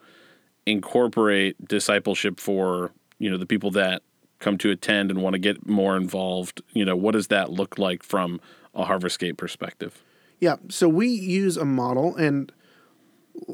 [0.66, 4.02] incorporate discipleship for you know the people that
[4.40, 6.62] come to attend and want to get more involved?
[6.72, 8.40] You know, what does that look like from
[8.74, 10.02] a Harvest Gate perspective?
[10.40, 12.52] Yeah, so we use a model, and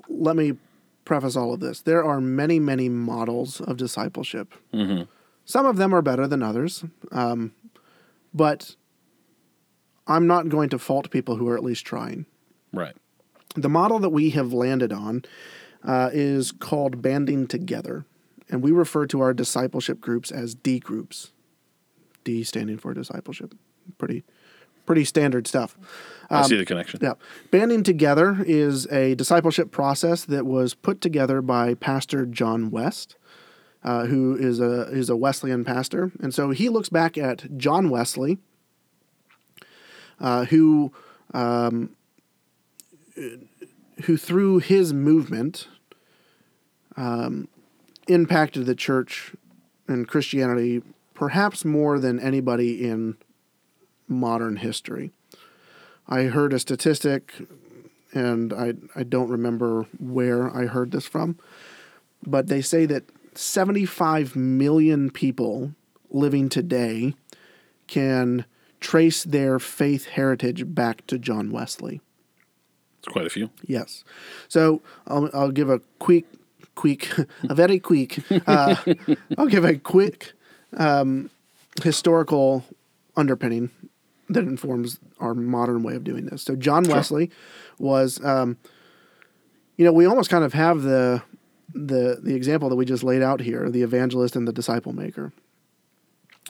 [0.09, 0.55] let me
[1.05, 1.83] preface all of this.
[1.83, 4.55] There are many, many models of discipleship.
[4.73, 5.03] Mm-hmm.
[5.45, 7.53] Some of them are better than others, um,
[8.33, 8.77] but
[10.07, 12.27] I'm not going to fault people who are at least trying.
[12.73, 12.95] Right.
[13.57, 15.25] The model that we have landed on
[15.83, 18.05] uh, is called banding together,
[18.49, 21.33] and we refer to our discipleship groups as D groups.
[22.23, 23.55] D standing for discipleship.
[23.99, 24.25] Pretty,
[24.91, 25.79] pretty standard stuff.
[26.31, 26.99] I see the connection.
[27.01, 27.13] Yeah.
[27.53, 33.15] Banding Together is a discipleship process that was put together by Pastor John West,
[33.85, 36.11] uh, who is a, is a Wesleyan pastor.
[36.19, 38.39] And so he looks back at John Wesley,
[40.19, 40.93] uh, who,
[41.33, 41.91] um,
[43.15, 45.69] who through his movement
[46.97, 47.47] um,
[48.09, 49.37] impacted the church
[49.87, 50.83] and Christianity
[51.15, 53.17] perhaps more than anybody in
[54.11, 55.13] modern history.
[56.09, 57.33] I heard a statistic,
[58.13, 61.39] and I, I don't remember where I heard this from,
[62.27, 65.73] but they say that 75 million people
[66.11, 67.15] living today
[67.87, 68.45] can
[68.81, 72.01] trace their faith heritage back to John Wesley.
[72.99, 73.51] It's quite a few.
[73.67, 74.05] Yes.
[74.49, 76.27] So I'll, I'll give a quick,
[76.75, 77.09] quick,
[77.49, 78.77] a very quick, uh,
[79.39, 80.33] I'll give a quick
[80.77, 81.31] um,
[81.83, 82.65] historical
[83.17, 83.71] underpinning
[84.31, 86.43] that informs our modern way of doing this.
[86.43, 87.31] So John Wesley
[87.79, 88.57] was, um,
[89.77, 91.23] you know, we almost kind of have the
[91.73, 95.33] the the example that we just laid out here, the evangelist and the disciple maker.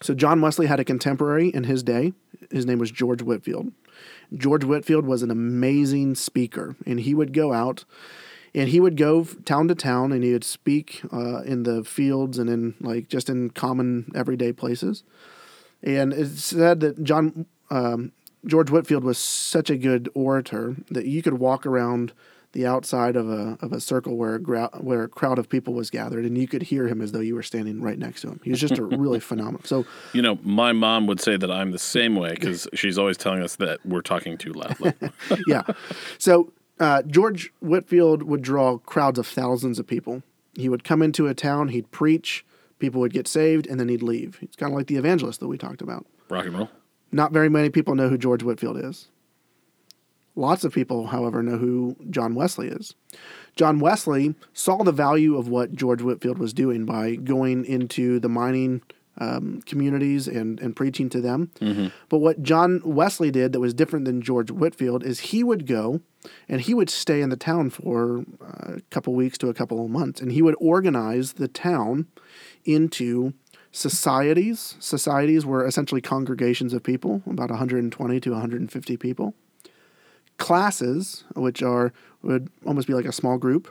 [0.02, 2.14] So John Wesley had a contemporary in his day.
[2.50, 3.72] His name was George Whitefield.
[4.34, 7.84] George Whitefield was an amazing speaker, and he would go out
[8.54, 12.38] and he would go town to town and he would speak uh, in the fields
[12.38, 15.04] and in like just in common everyday places.
[15.82, 18.12] And it's said that John um,
[18.46, 22.12] George Whitefield was such a good orator that you could walk around
[22.52, 25.72] the outside of a of a circle where a grou- where a crowd of people
[25.72, 28.28] was gathered, and you could hear him as though you were standing right next to
[28.28, 28.40] him.
[28.42, 29.60] He was just a really phenomenal.
[29.64, 33.16] So You know, my mom would say that I'm the same way because she's always
[33.16, 34.94] telling us that we're talking too loudly.
[35.46, 35.62] yeah.
[36.18, 40.22] So uh, George Whitefield would draw crowds of thousands of people.
[40.54, 42.44] He would come into a town, he'd preach,
[42.80, 44.38] people would get saved, and then he'd leave.
[44.42, 46.04] It's kind of like the evangelist that we talked about.
[46.28, 46.68] Rock and roll.
[47.12, 49.08] Not very many people know who George Whitefield is.
[50.36, 52.94] Lots of people, however, know who John Wesley is.
[53.56, 58.28] John Wesley saw the value of what George Whitefield was doing by going into the
[58.28, 58.82] mining
[59.18, 61.50] um, communities and, and preaching to them.
[62.08, 66.00] But what John Wesley did that was different than George Whitefield is he would go
[66.48, 69.84] and he would stay in the town for uh, a couple weeks to a couple
[69.84, 72.06] of months and he would organize the town
[72.64, 73.34] into
[73.72, 74.76] societies.
[74.80, 79.34] Societies were essentially congregations of people, about 120 to 150 people.
[80.38, 81.92] Classes, which are
[82.22, 83.68] would almost be like a small group,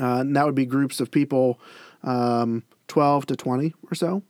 [0.00, 1.60] uh, and that would be groups of people,
[2.04, 4.22] um, 12 to 20 or so.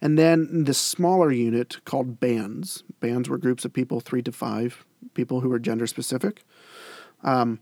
[0.00, 2.82] And then the smaller unit called bands.
[3.00, 4.84] Bands were groups of people, three to five
[5.14, 6.42] people who were gender specific.
[7.22, 7.60] Um,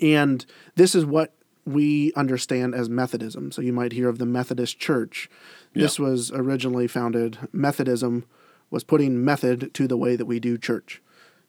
[0.00, 1.34] and this is what
[1.66, 3.52] we understand as Methodism.
[3.52, 5.28] So you might hear of the Methodist Church.
[5.74, 8.24] This was originally founded, Methodism
[8.70, 11.02] was putting method to the way that we do church.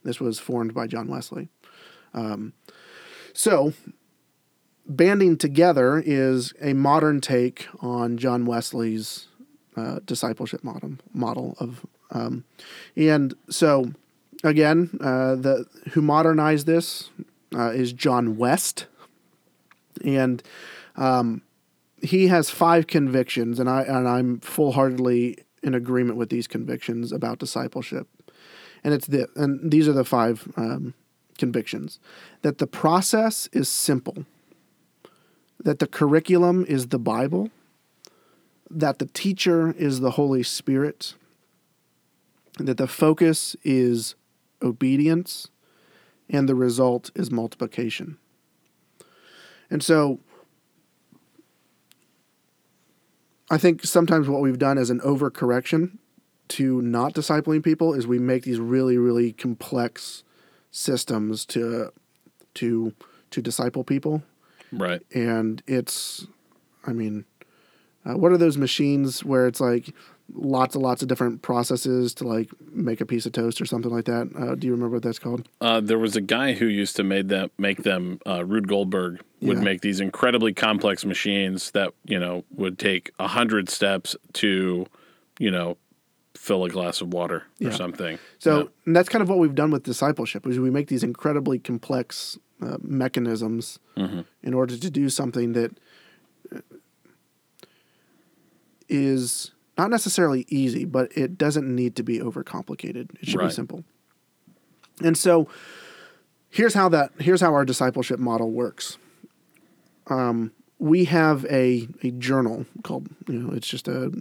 [0.03, 1.49] This was formed by John Wesley.
[2.13, 2.53] Um,
[3.34, 3.74] so,
[4.86, 9.28] banding together is a modern take on John Wesley's
[9.76, 12.45] uh, discipleship model model of, um,
[12.95, 13.91] and so
[14.43, 17.09] again, uh, the who modernized this
[17.53, 18.88] uh, is John West,
[20.04, 20.43] and
[20.95, 21.41] um,
[22.02, 27.12] he has five convictions, and I and I'm full heartedly in agreement with these convictions
[27.12, 28.08] about discipleship,
[28.84, 30.93] and it's the and these are the five um,
[31.38, 32.00] convictions.
[32.41, 34.26] That the process is simple,
[35.64, 37.50] that the curriculum is the Bible,
[38.70, 41.16] that the teacher is the Holy Spirit,
[42.60, 44.16] that the focus is
[44.62, 45.50] obedience,
[46.30, 48.18] and the result is multiplication.
[49.70, 50.20] And so
[53.49, 55.97] I think sometimes what we've done as an overcorrection
[56.49, 60.24] to not discipling people is we make these really, really complex
[60.72, 61.91] systems to
[62.53, 62.93] to
[63.32, 64.22] to disciple people
[64.72, 65.01] Right.
[65.13, 66.28] and it's
[66.86, 67.24] i mean
[68.05, 69.93] uh, what are those machines where it's like
[70.34, 73.92] lots and lots of different processes to like make a piece of toast or something
[73.92, 76.66] like that uh, do you remember what that's called Uh, there was a guy who
[76.68, 78.20] used to made them make them.
[78.26, 79.64] Uh, Rube Goldberg would Yeah.
[79.64, 84.86] make these incredibly complex machines that you know would take a hundred steps to,
[85.40, 85.78] you know,
[86.36, 87.70] fill a glass of water Yeah.
[87.70, 88.20] or something.
[88.38, 88.64] so Yeah.
[88.86, 92.38] and that's kind of what we've done with discipleship is we make these incredibly complex
[92.62, 94.22] uh, mechanisms Mm-hmm.
[94.44, 95.72] in order to do something that
[96.56, 96.60] uh,
[98.90, 103.12] is not necessarily easy but it doesn't need to be overcomplicated.
[103.22, 103.84] It should be simple.
[105.04, 105.48] And so
[106.50, 108.98] here's how that here's how our discipleship model works.
[110.08, 114.12] Um, we have a, a journal called you know it's just a,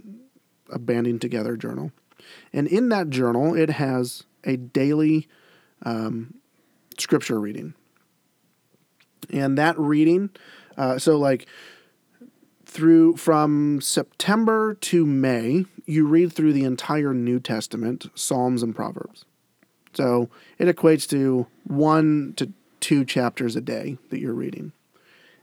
[0.69, 1.91] a banding together journal.
[2.53, 5.27] And in that journal it has a daily
[5.83, 6.35] um,
[6.97, 7.73] scripture reading.
[9.31, 10.29] And that reading
[10.77, 11.47] uh, so like
[12.77, 19.25] through from september to may you read through the entire new testament psalms and proverbs
[19.93, 24.71] so it equates to one to two chapters a day that you're reading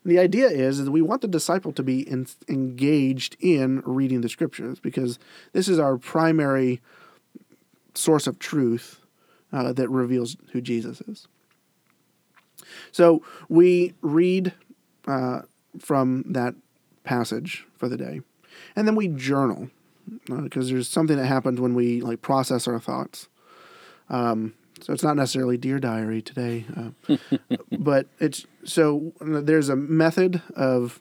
[0.05, 3.83] and the idea is, is that we want the disciple to be in, engaged in
[3.85, 5.19] reading the scriptures because
[5.53, 6.81] this is our primary
[7.95, 9.01] source of truth
[9.53, 11.27] uh, that reveals who Jesus is.
[12.93, 14.53] So we read
[15.09, 15.43] uh,
[15.81, 16.55] from that
[17.05, 18.21] passage for the day,
[18.75, 19.71] and then we journal
[20.29, 23.29] because there's something that happens when we like process our thoughts.
[24.11, 27.17] Um, so it's not necessarily dear diary today, uh,
[27.79, 31.01] but it's so there's a method of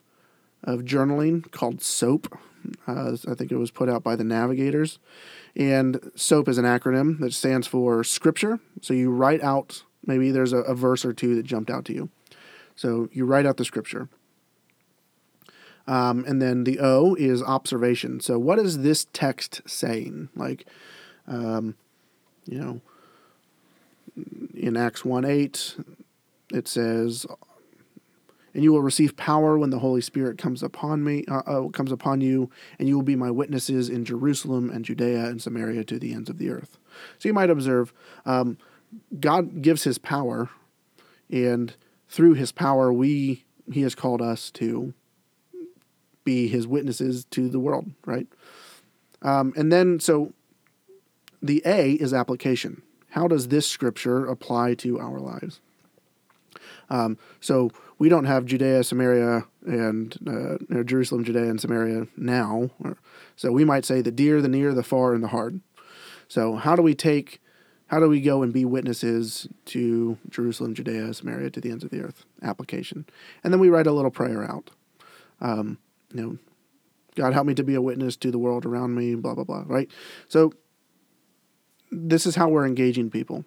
[0.64, 2.38] of journaling called SOAP.
[2.88, 5.00] Uh, I think it was put out by the Navigators,
[5.56, 8.60] and SOAP is an acronym that stands for Scripture.
[8.82, 11.94] So you write out maybe there's a, a verse or two that jumped out to
[11.94, 12.10] you.
[12.76, 14.08] So you write out the Scripture.
[15.86, 18.20] Um, and then the O is observation.
[18.20, 20.30] So what is this text saying?
[20.36, 20.66] Like,
[21.28, 21.76] um,
[22.46, 22.82] you know,
[24.54, 25.76] in Acts 1 8,
[26.54, 27.26] it says,
[28.54, 31.92] and you will receive power when the Holy Spirit comes upon me, uh, uh, comes
[31.92, 35.98] upon you, and you will be my witnesses in Jerusalem and Judea and Samaria to
[35.98, 36.78] the ends of the earth.
[37.18, 37.94] So you might observe,
[38.26, 38.58] um,
[39.20, 40.50] God gives His power
[41.32, 41.76] and
[42.08, 44.94] through His power, we He has called us to
[46.24, 48.28] be His witnesses to the world, right?
[49.22, 50.34] Um, and then, so
[51.42, 52.82] the A is application.
[53.10, 55.60] How does this scripture apply to our lives?
[56.90, 62.70] Um, so we don't have Judea, Samaria, and uh, Jerusalem, Judea, and Samaria now.
[63.36, 65.62] So we might say the dear, the near, the far, and the hard.
[66.28, 67.42] So how do we take,
[67.88, 71.92] how do we go and be witnesses to Jerusalem, Judea, Samaria, to the ends of
[71.92, 72.26] the earth?
[72.42, 73.06] Application,
[73.44, 74.70] and then we write a little prayer out.
[75.40, 75.78] Um,
[76.14, 76.38] you know,
[77.16, 79.16] God help me to be a witness to the world around me.
[79.16, 79.64] Blah blah blah.
[79.68, 79.90] Right.
[80.28, 80.54] So
[81.92, 83.46] this is how we're engaging people.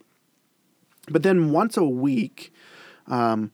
[1.08, 2.52] But then once a week,
[3.06, 3.52] um,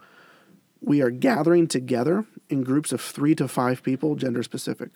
[0.81, 4.91] we are gathering together in groups of three to five people, gender specific.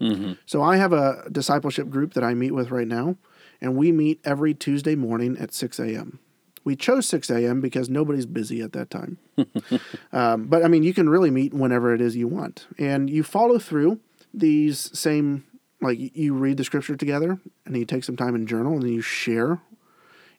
[0.00, 0.34] Mm-hmm.
[0.46, 3.16] So I have a discipleship group that I meet with right now,
[3.60, 6.18] and we meet every Tuesday morning at 6 a.m.
[6.64, 7.60] We chose 6 a.m.
[7.60, 9.18] because nobody's busy at that time.
[10.12, 12.66] um, but I mean, you can really meet whenever it is you want.
[12.78, 14.00] And you follow through
[14.34, 15.44] these same
[15.80, 18.92] like you read the scripture together and you take some time and journal and then
[18.92, 19.60] you share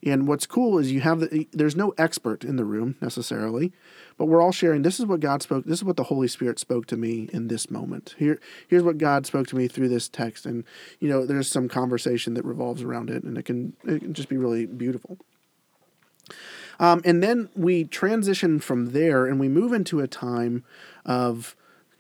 [0.03, 3.71] and what's cool is you have the there's no expert in the room necessarily
[4.17, 6.59] but we're all sharing this is what god spoke this is what the holy spirit
[6.59, 10.09] spoke to me in this moment here here's what god spoke to me through this
[10.09, 10.63] text and
[10.99, 14.29] you know there's some conversation that revolves around it and it can it can just
[14.29, 15.17] be really beautiful
[16.79, 20.63] um, and then we transition from there and we move into a time
[21.05, 21.55] of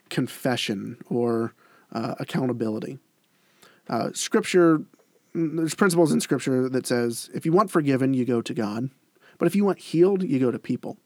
[0.09, 1.53] confession or
[1.91, 2.99] uh, accountability
[3.89, 4.83] uh, scripture,
[5.33, 8.89] there's principles in Scripture that says if you want forgiven, you go to God,
[9.37, 10.97] but if you want healed, you go to people.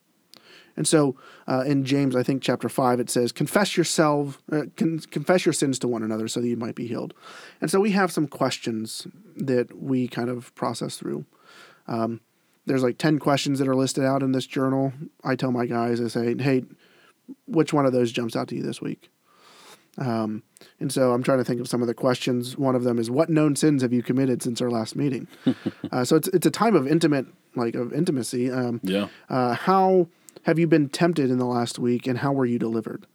[0.75, 1.15] And so
[1.47, 5.53] uh, in James, I think chapter five, it says, "Confess yourself, uh, con- confess your
[5.53, 7.13] sins to one another, so that you might be healed."
[7.61, 11.25] And so we have some questions that we kind of process through.
[11.87, 12.21] Um,
[12.65, 14.93] there's like ten questions that are listed out in this journal.
[15.23, 16.63] I tell my guys, I say, "Hey,
[17.47, 19.09] which one of those jumps out to you this week?"
[19.97, 20.43] Um,
[20.79, 22.57] and so I'm trying to think of some of the questions.
[22.57, 25.27] One of them is, "What known sins have you committed since our last meeting?"
[25.91, 28.49] uh, so it's it's a time of intimate, like of intimacy.
[28.49, 29.07] Um, yeah.
[29.29, 30.07] Uh, how
[30.43, 33.05] have you been tempted in the last week, and how were you delivered?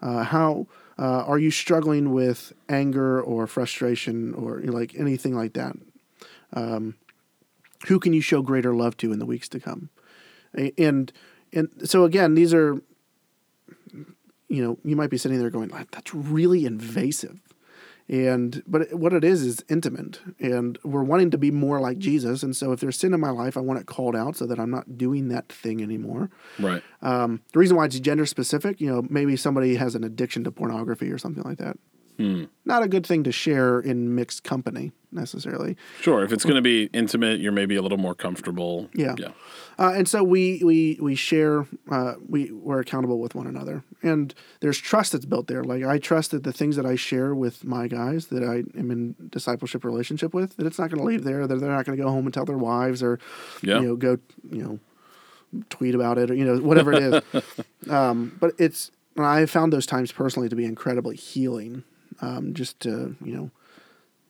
[0.00, 0.66] Uh, how
[0.98, 5.76] uh, are you struggling with anger or frustration or you know, like anything like that?
[6.52, 6.96] Um,
[7.86, 9.90] who can you show greater love to in the weeks to come?
[10.78, 11.12] And
[11.52, 12.80] and so again, these are
[14.52, 17.40] you know, you might be sitting there going, that's really invasive.
[18.06, 22.42] And but what it is is intimate, and we're wanting to be more like Jesus.
[22.42, 24.58] And so, if there's sin in my life, I want it called out so that
[24.58, 26.28] I'm not doing that thing anymore.
[26.58, 26.82] Right.
[27.00, 30.50] Um, the reason why it's gender specific, you know, maybe somebody has an addiction to
[30.50, 31.78] pornography or something like that.
[32.18, 32.44] Hmm.
[32.64, 35.76] Not a good thing to share in mixed company necessarily.
[36.00, 38.88] Sure, if it's going to be intimate, you're maybe a little more comfortable.
[38.94, 39.32] Yeah, yeah.
[39.78, 41.66] Uh, and so we we we share.
[41.90, 45.64] Uh, we we're accountable with one another, and there's trust that's built there.
[45.64, 48.90] Like I trust that the things that I share with my guys that I am
[48.90, 51.46] in discipleship relationship with, that it's not going to leave there.
[51.46, 53.18] That they're not going to go home and tell their wives or,
[53.62, 53.80] yeah.
[53.80, 54.18] you know, go
[54.50, 54.78] you know,
[55.70, 57.42] tweet about it or you know whatever it is.
[57.90, 61.84] um, but it's I found those times personally to be incredibly healing
[62.22, 63.50] um, just to you know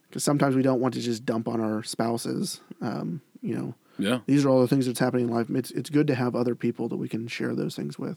[0.09, 2.61] because sometimes we don't want to just dump on our spouses.
[2.80, 5.49] Um, you know, yeah, these are all the things that's happening in life.
[5.51, 8.16] It's it's good to have other people that we can share those things with.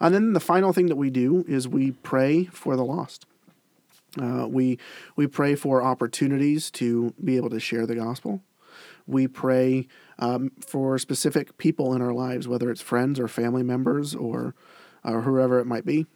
[0.00, 3.26] And then the final thing that we do is we pray for the lost.
[4.20, 4.78] Uh, we
[5.16, 8.42] we pray for opportunities to be able to share the gospel.
[9.06, 9.88] We pray
[10.18, 14.54] um, for specific people in our lives, whether it's friends or family members or
[15.04, 16.06] or whoever it might be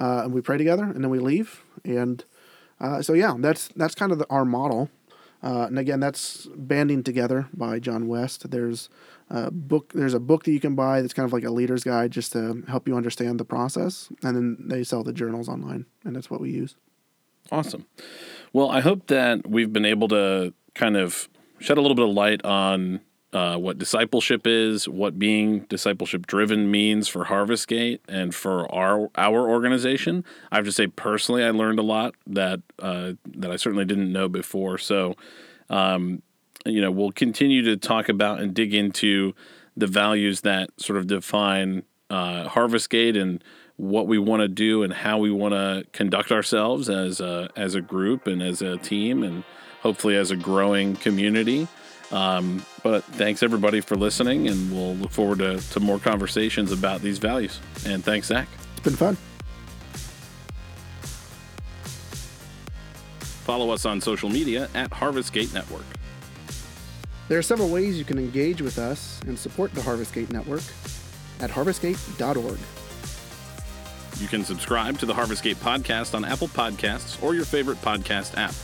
[0.00, 1.62] uh, and we pray together, and then we leave.
[1.84, 2.24] And
[2.80, 4.90] uh, so, yeah, that's that's kind of the, our model.
[5.42, 8.50] Uh, and again, that's banding together by John West.
[8.50, 8.88] There's
[9.30, 9.92] a book.
[9.94, 12.32] There's a book that you can buy that's kind of like a leader's guide, just
[12.32, 14.08] to help you understand the process.
[14.22, 16.76] And then they sell the journals online, and that's what we use.
[17.52, 17.86] Awesome.
[18.52, 21.28] Well, I hope that we've been able to kind of
[21.58, 23.00] shed a little bit of light on
[23.32, 29.08] uh, what discipleship is, what being discipleship driven means for Harvest Gate and for our
[29.14, 30.24] our organization.
[30.50, 34.12] I have to say personally, I learned a lot that uh, that I certainly didn't
[34.12, 34.78] know before.
[34.78, 35.14] So,
[35.68, 36.22] um,
[36.66, 39.34] you know, we'll continue to talk about and dig into
[39.76, 43.42] the values that sort of define uh, Harvest Gate and
[43.76, 47.76] what we want to do and how we want to conduct ourselves as a as
[47.76, 49.44] a group and as a team and
[49.82, 51.68] hopefully as a growing community.
[52.10, 57.02] Um, but thanks everybody for listening, and we'll look forward to, to more conversations about
[57.02, 57.60] these values.
[57.86, 58.48] And thanks, Zack.
[58.72, 59.16] It's been fun.
[63.44, 65.84] Follow us on social media at Harvestgate Network.
[67.28, 70.62] There are several ways you can engage with us and support the Harvestgate Network.
[71.40, 72.58] at harvestgate.org.
[74.20, 78.54] You can subscribe to the Harvestgate podcast on Apple Podcasts or your favorite podcast app.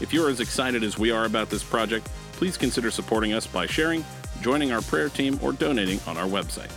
[0.00, 3.66] If you're as excited as we are about this project, please consider supporting us by
[3.66, 4.04] sharing,
[4.40, 6.70] joining our prayer team, or donating on our website.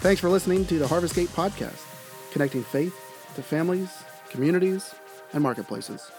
[0.00, 1.82] Thanks for listening to the Harvestgate podcast,
[2.32, 2.94] connecting faith
[3.34, 4.94] to families, communities,
[5.32, 6.10] and marketplaces.